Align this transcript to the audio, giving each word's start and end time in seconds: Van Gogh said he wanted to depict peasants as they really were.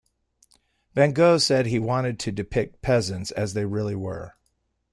Van 0.95 1.11
Gogh 1.13 1.37
said 1.37 1.67
he 1.67 1.77
wanted 1.77 2.17
to 2.19 2.31
depict 2.31 2.81
peasants 2.81 3.29
as 3.29 3.53
they 3.53 3.65
really 3.65 3.93
were. 3.93 4.33